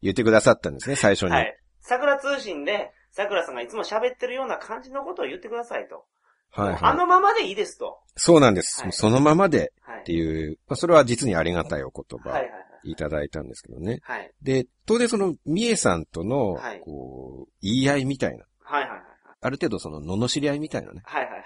[0.04, 1.32] 言ってくださったんですね、 最初に。
[1.32, 1.60] はい。
[1.82, 6.06] 桜通信で、桜さんがいつも喋ってるような感じのことを言ってくださいと。
[6.52, 8.00] はいはいあのままでいいですと。
[8.16, 8.84] そうなんです。
[8.84, 10.00] はいそのままではい。
[10.02, 12.92] っていう、まあ、それは実にありがたいお言葉はいはいはい。
[12.92, 14.02] いただいたんですけどね。
[14.04, 14.32] はい。
[14.44, 19.15] で、当然その、みえさんとのはい、こう、言い合いみたいな、はいはいはい。
[19.46, 21.42] ある程度その、罵り合いみたいなね、はいはいはい。
[21.42, 21.44] っ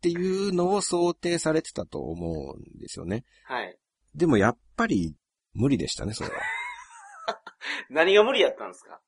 [0.00, 3.24] ていうのを想定されてたと思うんですよね。
[3.44, 3.76] はい。
[4.14, 5.14] でもやっぱり、
[5.54, 6.36] 無理でしたね、それは。
[7.90, 9.00] 何が無理やったんですか？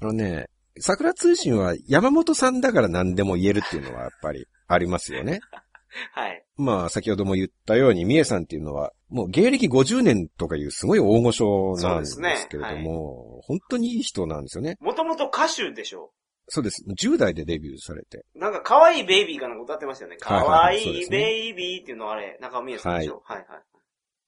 [0.00, 0.48] あのね、
[0.80, 5.40] 桜通信は山本さんだから何でも言えるっていうのはやっぱりありますよね。
[6.12, 6.44] はい。
[6.56, 14.76] まあ、先ほども言ったように、みえさんっていうのは、もう芸歴50年とかいうすごい大御所なんですけれども、本当にいい人なんですよね。
[14.80, 16.12] もともと歌手でしょ？
[16.48, 16.84] そうです。
[16.88, 18.24] 10代でデビューされて。
[18.34, 20.18] なんか、可愛いベイビーかなんか歌ってましたよね。
[20.20, 23.62] 可愛いベイビーっていうのはあれ、中尾美恵さんでしょ、はい、はいはい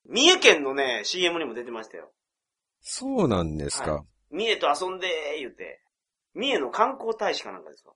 [0.08, 2.12] 三重県のね、CM にも出てましたよ。
[2.80, 3.92] そうなんですか。
[3.94, 5.80] は三重と遊んでー言うて。
[6.34, 7.92] 三重の観光大使かなんかですか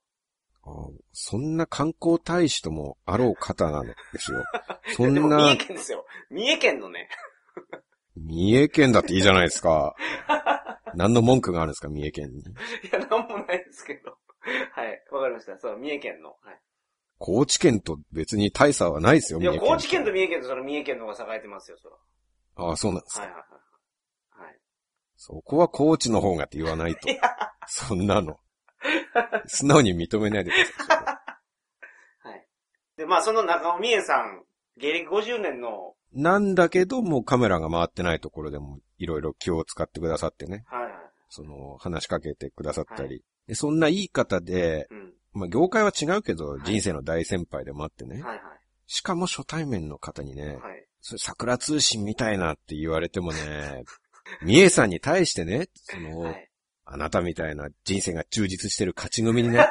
[0.64, 0.70] あ
[1.12, 4.44] そんな観光大使ともあろう方なんですよ。
[4.96, 6.06] そんでも三な重、県ですよ。
[6.30, 7.08] 三重県のね。
[8.16, 9.94] 三重県だっていいじゃないですか。
[10.94, 12.40] 何の文句があるんですか、三重県に？
[12.40, 12.44] い
[12.92, 14.18] や、なんもないですけど。
[14.72, 15.04] はい。
[15.10, 15.58] わかりました。
[15.58, 16.30] そう、三重県の。
[16.42, 16.60] はい。
[17.18, 19.68] 高知県と別に大差はないですよ、いや、三重県。
[19.68, 21.96] 高知県と三重県とその三重県の方が栄えてますよ、そら。
[22.66, 23.26] ああ、そうなんですか。
[23.26, 24.48] はいはいはい。
[24.48, 24.58] はい。
[25.16, 27.08] そこは高知の方がって言わないと。
[27.66, 28.40] そんなの。
[29.46, 31.30] 素直に認めないでくださ
[32.24, 32.26] い。
[32.28, 32.46] はい。
[32.96, 34.44] で、まあ、その中尾美恵さん、
[34.78, 40.64] 芸歴50年の、なんだけど、もうカメラが回ってないところでもいろいろ気を使ってくださってね。
[40.66, 40.92] はいはい。
[41.28, 43.16] その、話しかけてくださったり。
[43.16, 45.12] はでそんないい方で、うん。
[45.32, 48.22] まあ、業界は違うけど、はい人生の大先輩でもあってね。
[48.22, 48.40] はい
[48.92, 50.56] しかも初対面の方にね、はい。
[50.56, 50.84] はい。
[51.00, 53.84] それ桜通信みたいなって言われてもね、
[54.42, 56.50] 三重さんに対してね、その、はい。
[56.84, 59.64] あなたみたいな人生が充実してる勝ち組にね、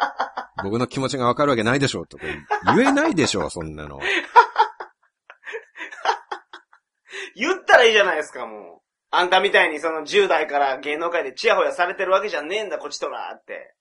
[0.64, 2.24] 僕の気持ちがわかるわけないでしょとか
[2.74, 4.00] 言えないでしょ、そんなの。
[7.34, 8.80] 言ったらいいじゃないですか、もう。
[9.10, 13.74] あんたみたいにその10代から芸能界でチヤホヤされてるわけじゃねえんだ、こっちとらって。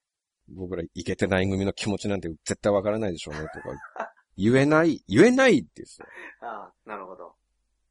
[0.49, 4.13] 僕らイケてない組の気持ちなんて絶対わからないでしょうね、とか。
[4.37, 6.07] 言えない、言えないですよ。
[6.41, 7.33] ああ、なるほど。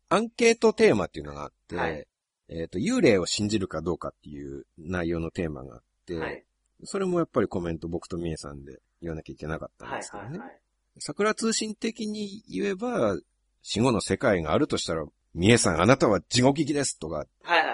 [0.09, 2.07] アンケートテーマっていうのがあって、はい
[2.49, 6.45] えっ、と、幽霊を信じるかどうかっていう内容のテーマがあって、はい。
[6.85, 10.39] それもやっぱりコメント僕とミエさんで言わなきゃいけなかったんはいですけどね。
[10.39, 10.61] はいはい。
[10.99, 13.17] 桜通信的に言えば、
[13.63, 17.27] 死後の世界があるとしたら、ミエさんあなたは地獄行きですとか。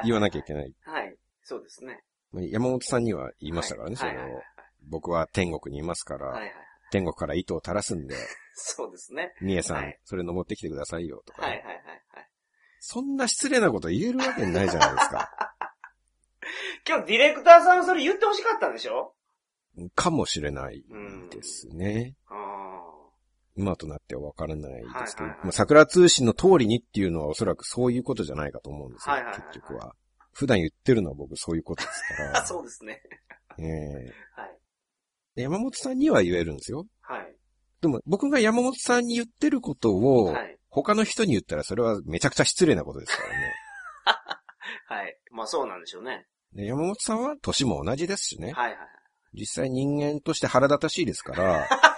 [0.04, 0.72] 言わなきゃいけない。
[0.84, 1.16] はい。
[1.42, 2.00] そうですね。
[2.32, 4.12] まあ山本さんには言いましたからね、その、
[4.88, 6.38] 僕は天国にいますから。
[6.90, 8.14] 天国から糸を垂らすんで、
[8.54, 9.34] そうですね。
[9.42, 11.74] ミエさん、はいそれ登ってきてくださいよとかね、はいはいはい
[12.14, 12.28] はい。
[12.80, 15.30] そんな失礼なこと言えるわけないじゃないですか。
[16.88, 19.14] 今日ディレクターさんそれ言ってほしかったんでしょ？
[19.94, 20.82] かもしれない
[21.30, 22.14] ですね。
[22.28, 22.34] あ
[23.58, 29.94] 今となってはわからないですけど、はいはいはいまあ桜通信の通りにっていうのはおそらくそういうことじゃないかと思うんですよ、はいはいはいはい結局は。
[30.32, 32.32] 普段言ってるのは僕そういうことですかあ。
[32.40, 32.46] ら。
[32.46, 33.02] そうですね。
[33.58, 33.66] ええ
[34.40, 34.58] はい。
[35.34, 36.86] で山本さんには言えるんですよ。
[37.00, 37.34] はい。
[37.80, 40.58] でも僕が山本さんに言ってることを、はい。
[40.70, 43.54] 他の人に言ったらそれはめちゃくちゃ失礼なことですからね。
[44.86, 45.18] はい。
[45.32, 46.26] まあそうなんでしょうね。
[46.52, 48.52] で山本さんは年も同じですしね。
[48.52, 48.88] はいはい。
[49.34, 51.68] 実際人間として腹立たしいですから、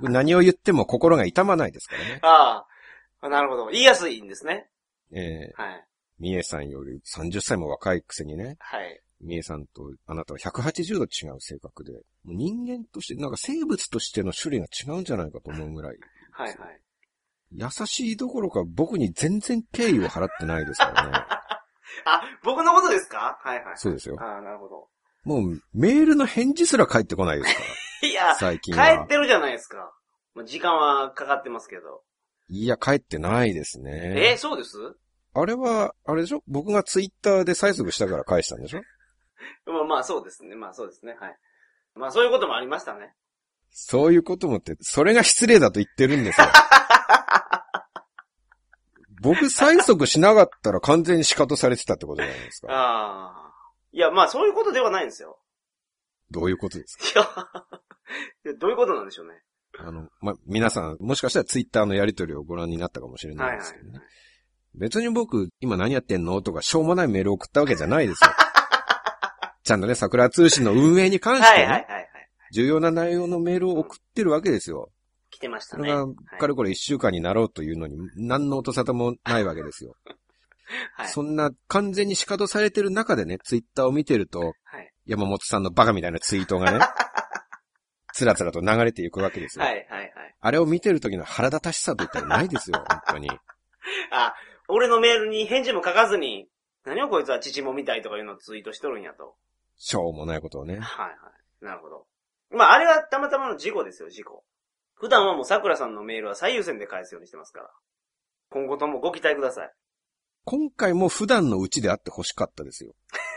[0.00, 2.18] 僕何を言っても心が痛まないですからね。
[2.22, 2.64] あ
[3.22, 3.28] あ。
[3.28, 3.66] なるほど。
[3.68, 4.68] 言いやすいんですね。
[5.12, 5.84] ええはい。
[6.18, 9.00] 三重さんより30歳も若いくせにね、はい。
[9.20, 11.92] 三重さんとあなたは180度違う性格で、
[12.24, 15.96] 人間として、なんか生物としての種類が違うんじゃないかと思うぐらい、
[16.32, 16.80] はいはい。
[17.52, 21.12] 優しいどころか僕に全然敬意を払ってないですからね。
[22.04, 23.38] あ、僕のことですか？
[23.42, 23.76] はいはい。
[23.76, 24.16] そうですよ。
[24.20, 24.88] ああ、なるほど。
[25.24, 27.62] もうメールの返事すら返ってこないですか
[28.02, 29.06] いやら、、最近帰はっ。
[29.06, 29.92] てるじゃないですか。
[30.34, 32.02] まあ時間はかかってますけど。
[32.48, 34.32] いや、帰ってないですえね。
[34.34, 34.78] ーそうです？
[35.34, 36.42] あれは、あれでしょ？
[36.46, 38.82] 僕がツイッターで催促したから返したんでしょ？
[39.72, 40.54] まあまあそうですね。
[40.56, 41.16] まあそうですね。
[41.20, 41.38] はい。
[41.94, 43.14] まあそういうこともありましたね。
[43.70, 46.46] そういうこともって、それが失礼だと言ってるんですよ。
[49.22, 52.68] 僕催促しなかったら完全に仕方されてたってことじゃないですか。
[52.72, 53.52] ああ。
[53.92, 55.38] いや、まあそういうことではないんですよ。
[56.30, 57.20] どういうことですか？
[57.20, 57.28] いや
[58.58, 59.34] どういうことなんでしょうね？
[59.78, 64.00] あの、ま、皆さん、もしかしたらツイッターのやりとりをご覧になったかもしれなはいいはいですけどね。
[64.74, 68.30] 別に僕、今何やってんのとか、しょうもないメールを送ったわけじゃないですよ。
[69.64, 72.08] ちゃんとね、桜通信の運営に関してね、はいはいはいはい。
[72.52, 74.90] 重要な内容のメールを送ってるわけですよ。
[75.30, 75.80] 来てましたね。
[75.80, 76.06] それが、
[76.38, 79.96] かれこれ一週間になろうというのに、何の音沙汰も ないわけですよ。
[80.94, 81.08] はい。
[81.08, 84.92] そんな完全に仕方されてる中でね、ツイッターを見てると、はい。
[85.06, 86.84] 山本さんのバカみたいなツイートがね、
[88.16, 89.64] つらつらと流れていくわけですよ。
[89.66, 90.10] はいはいはい。
[90.40, 93.28] あれを見てる時の腹立たしさといったらないですよ、 本当に。
[94.10, 94.34] あ、
[94.68, 96.48] 俺のメールに返事も書かずに、
[96.86, 99.36] 何をこいつは父もみたいとかいうのをツイートしとるんやと。
[99.76, 100.78] しょうもないことをね。
[100.78, 101.12] はいは
[101.60, 101.64] い。
[101.64, 102.06] なるほど。
[102.48, 104.44] まあ、あれはたまたまの事故ですよ、事故。
[104.94, 107.70] 普段はもう桜さんのメールは最優先で返すようにしてますから。
[108.48, 109.72] 今後ともご期待ください。
[110.44, 112.94] 今回も普段のうちであって欲しかったですよ。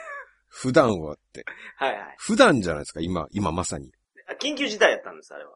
[0.47, 1.43] 普段はって。
[1.75, 2.15] はいはい。
[2.17, 3.91] 普段じゃないですか、今、今まさに。
[4.35, 5.51] 緊急事態やったんです、あれは。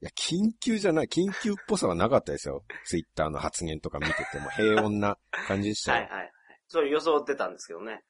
[0.00, 2.64] や、緊急じゃない、緊急っぽさはなかったですよ。
[2.86, 6.02] ツイッターの発言とか見てても平穏な感じでしたよ。
[6.04, 6.32] はいはいはい。
[6.68, 8.02] そういう装ってたんですけどね。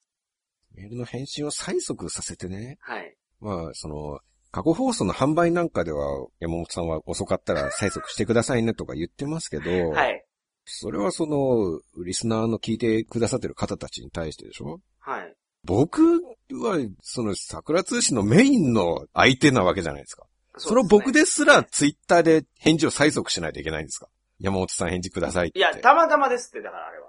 [0.74, 2.78] メールの返信を催促させてね。
[2.80, 3.16] はい。
[3.40, 10.24] まあ、その、過去放送の販売なんかでは、山本さんは遅かったら催促してくださいねとか言ってますけど、はい。
[10.64, 14.80] それはその、リスナーの聞いてくださってる方たちに対してでしょ？
[14.98, 15.36] はい。
[15.66, 20.24] 僕は、その、桜通信のメインの相手なわけじゃないですか。
[20.56, 24.08] そのうですね僕ですらツイッターで返事を催促しないといけないんですか？
[24.38, 25.58] 山本さん返事くださいって。
[25.58, 27.08] いや、たまたまですって、だからあれは。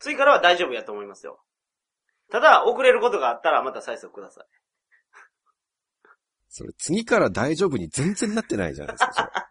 [0.00, 1.38] 次からは大丈夫やと思いますよ。
[2.30, 4.44] ただ、遅れることがあったらまた催促ください。
[6.48, 9.47] それ次から大丈夫に全然なってないじゃないですか。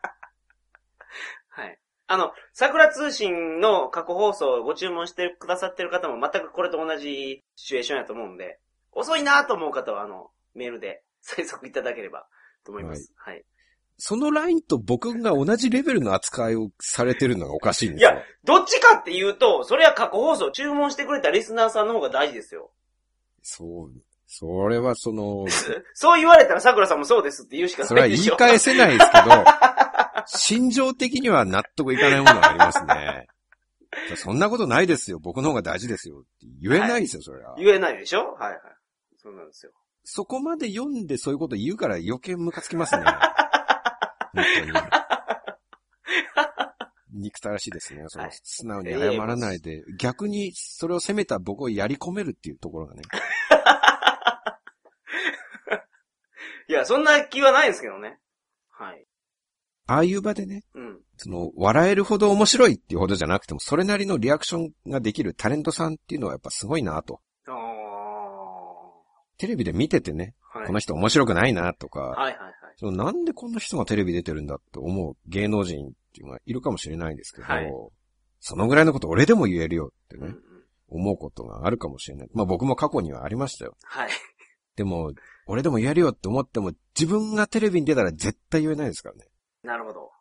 [2.07, 8.59] あの、桜通信の過去放送をご注文してくださってる方も全くこれと同じシチュエーションやと思うんで、
[8.93, 12.27] 遅いなと思う方は、あの、メールで 催促いただければ
[12.63, 13.13] と思います。
[13.17, 13.43] はい。
[13.99, 22.71] そのラインと僕が同じレベルの扱いをされてるのがおかしいんですいやよ。、どっちかっていうと、それは過去放送注文してくれたリスナーさんの方が大事ですよ。
[23.41, 23.91] そう。
[24.27, 25.45] それはその、
[25.95, 28.35] そう言われたら桜さんもそうですって言うしかそれはいなでしょ。
[28.37, 29.29] 言い返せないですけど、
[30.25, 33.27] 心情的には納得いかないものがありますね。
[34.15, 35.19] そんなことないですよ。
[35.19, 36.19] 僕の方が大事ですよ。
[36.19, 36.27] って
[36.61, 37.55] 言えないですよ、それは。
[37.57, 38.33] 言えないでしょ？
[38.33, 38.59] はいはい。
[39.17, 39.71] そうなんですよ。
[40.03, 43.03] そこまで読んでそういうこと言うから余計ムカつきますね。
[43.03, 43.15] 本
[44.33, 44.71] 当に。
[47.13, 48.03] 憎たらしいですね。
[48.07, 53.01] そのはい素直に謝らないで、逆にそれを責めた僕をやり込めるっていうところがね。
[56.69, 58.19] いや、そんな気はないんですけどね。
[58.69, 59.06] はい。
[59.87, 60.99] ああいう場でね、うん。
[61.15, 67.21] その、笑えるほど面白いっていうほどじゃなくても、それなりのリアクションができるタレントさんっていうのはやっぱすごいなと。
[67.47, 67.51] あ
[69.37, 70.67] テレビで見ててね、ーはい。
[70.67, 72.53] この人面白くないなとか、はいはいはい。
[72.77, 77.71] そのなんでこんな人がテレビ出てるんだって思う芸能人っていうのがいるかもしれないんですけど、はい
[78.39, 80.37] そのぐらいのこと俺でも言えるよってね、うんうん。
[80.89, 82.29] 思うことがあるかもしれない。
[82.33, 83.75] まあ僕も過去にはありましたよ。
[83.83, 84.09] はい。
[84.75, 85.11] でも、
[85.47, 89.25] 俺でも言えるよって思っても、自分がテレビに出たら絶対言えないですからね。
[89.63, 90.11] なるほど。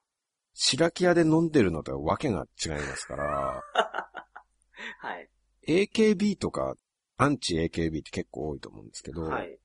[0.55, 3.63] 白木屋で飲んでるのとはわけが違いますから、
[5.01, 5.29] はい。
[5.69, 6.75] AKB とか、
[7.19, 9.59] アンチ AKB って結構多いと思うんですけど、はい。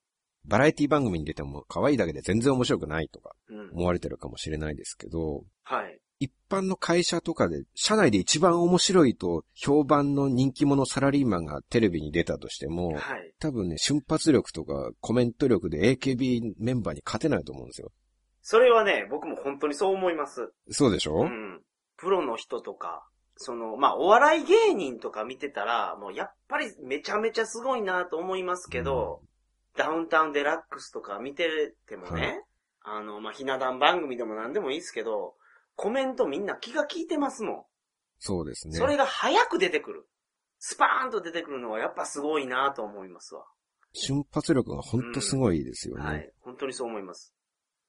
[0.45, 3.69] バラエティ番組に出ても可愛いだけで全然面白くないとかうん。
[3.73, 5.99] 思われてるかもしれないですけど、はい。
[6.19, 13.33] 一般の会社とかで、社内で一番面白いと評判の人気者サラリーマンがテレビに出たとしても、はい。
[13.39, 17.91] 多分ね、瞬発力とかコメント力で AKB メンバーに勝てないと思うんですよ。
[18.41, 20.51] それはね、僕も本当にそう思います。
[20.69, 21.61] そうでしょ、うん。
[21.97, 29.21] プロの人とか、その、まあ、お笑い芸人とか見てたら、もうやっぱりめちゃめちゃすごいなと思いますけど、
[29.77, 32.43] ダウンタウンデラックスとか見ててもね、はい
[32.83, 35.35] あの、まあ、ひな壇番組でも何でもいいですけど、
[35.75, 37.63] コメントみんな気が利いてますもん。
[38.19, 38.75] そうですね。
[38.75, 40.07] それが早く出てくる。
[40.59, 43.45] スパーンと出てくるのはやっぱすごいなと思いますわ。
[43.93, 46.03] 瞬発力が本当すごいですよね。
[46.03, 46.31] はい。
[46.41, 47.33] 本当にそう思います。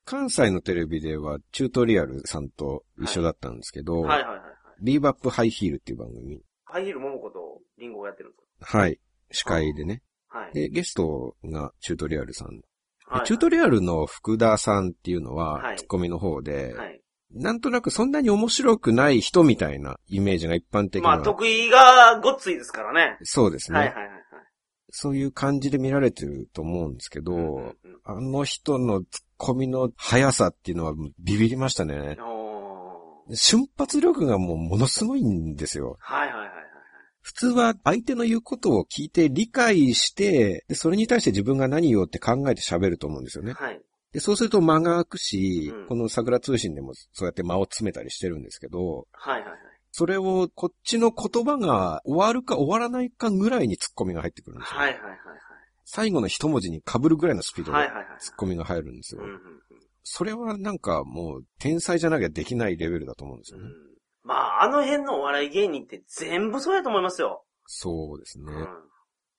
[0.05, 4.41] 関西のテレビではチュートリアルさんと一緒だったんですけど、はいはいはいはい。
[4.83, 6.41] ビーバップハイヒールっていう番組。
[6.65, 8.99] ハイヒール桃子とリンゴがやってるんですかはい。
[9.31, 10.03] 司会でね。
[10.29, 10.55] はい。
[10.55, 12.49] で、ゲストがチュートリアルさん。
[12.49, 12.63] で
[13.07, 17.01] はいチュートリアルの福田さんっていうのは、はいツッコミの方で、はい。
[17.31, 21.11] なんとなくそんなに面白くない人みたいなイメージが一般的な。
[21.11, 23.17] まあ、得意がごっついですからね。
[23.23, 24.23] そうですね、はいはいはいはい。
[24.91, 32.17] そういう感じで見られてると思うんですけど、うんうんうんあの人のツッコミの速さっていうのはビビりましたね。
[33.35, 35.97] 瞬発力がもうものすごいんですよ。
[35.99, 36.51] はいはいはいはい。
[37.23, 43.55] 普通は相手の言うことを聞いて理解して、で、それに対して自分が何言おうって考えて喋ると思うんですよね。
[43.55, 43.81] はい。
[44.13, 49.59] で、そうすると間が空くし、うんこの桜通信でもそうやって間を詰めたりしてるんですけど、はいはいはい。
[49.91, 54.79] それをこっちの言葉が終わるか終わらないかぐらいに突っ込みが入ってくるんですよ。
[54.79, 55.19] はいはいはい
[55.85, 57.89] 最後の一文字に被るぐらいのスピードはい。
[57.89, 58.19] ではいはいはい。
[58.19, 59.23] 突っ込みが入るんですよ。
[60.05, 63.67] それはなんかもう天才じゃなきゃできないレベルだと思うんですよね。
[63.67, 63.93] うん
[64.25, 67.45] まあ、あの辺のお笑い芸人って全部そうやと思いますよ。
[67.67, 68.53] そうですね。
[68.53, 68.69] うん。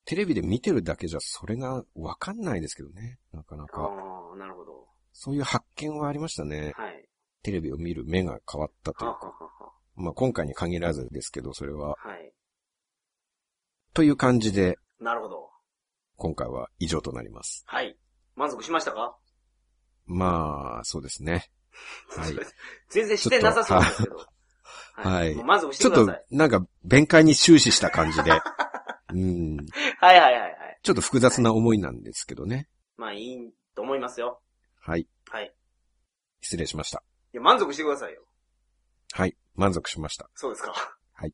[0.05, 3.17] テレビで見てるだけじゃそれがわかんないですけどね。
[3.31, 3.81] なかなか。
[3.81, 4.87] ああ、なるほど。
[5.13, 6.73] そういう発見はありましたね。
[6.75, 7.07] はい。
[7.43, 9.27] テレビを見る目が変わったというははか。
[9.27, 11.89] はまあ今回に限らずですけど、それは。
[11.89, 12.33] ははい。
[13.93, 15.49] という感じで、なるほど。
[16.23, 17.65] 今回は以上となります。
[17.67, 17.97] はい。
[18.37, 19.17] 満足しましたか？
[20.05, 21.51] まあ、そうですね。
[22.15, 22.37] はい。
[22.87, 24.25] 全然してなさそうですけど。
[24.95, 28.31] はい満足しちょっとてください。、なんか、弁解に終始した感じで。
[29.11, 29.57] うん。
[29.99, 30.79] はいはいはいはい。
[30.81, 32.69] ちょっと複雑な思いなんですけどね。
[32.95, 34.41] まあいいと思いますよ。
[34.79, 35.09] はい。
[35.29, 35.53] はい。
[36.39, 37.03] 失礼しました。
[37.33, 38.25] いや、満足してくださいよ。
[39.11, 39.35] はい。
[39.55, 40.29] 満足しました。
[40.35, 40.73] そうですか。
[41.11, 41.33] はい。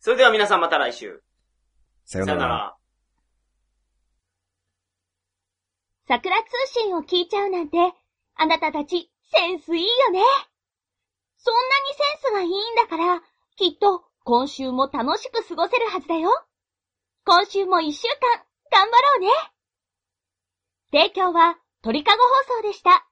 [0.00, 1.22] それでは皆さんまた来週。
[2.04, 2.75] さようなら。
[6.08, 7.78] 桜通信を聞いちゃうなんて、
[8.36, 10.20] あなたたちセンスいいよね。
[11.38, 13.22] そんなにセンスがいいんだから、
[13.56, 16.30] きっと今週も楽しく過ごせるはずだよ。
[17.24, 19.28] 今週も一週間頑張ろうね。
[20.92, 23.08] 提供は鳥かご放送でした。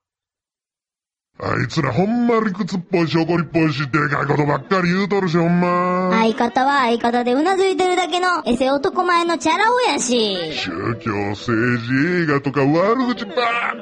[1.41, 6.11] あいつらほんま理屈っぽいし怒りっぽいしでかいことばっかり言うとるしほんま。
[6.13, 10.53] 相方は相方でうなずいてるだけのエセ男前のチャラ男やし。
[10.53, 10.71] 宗
[11.01, 13.35] 教、政治、映画とか悪口ばっ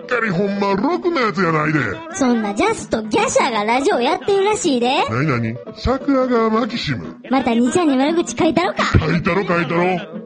[0.06, 1.80] かりほんまろくなやつやないで。
[2.14, 4.88] そんなジャスとギャシャがラジオやってるらしいで。
[5.10, 7.18] なになに桜川マキシム。
[7.30, 8.82] また兄ちゃんに悪口書いたろか。
[8.98, 10.21] 書いたろ書いたろ。